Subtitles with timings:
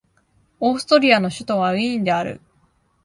[0.59, 2.41] オーストリアの首都はウィーンである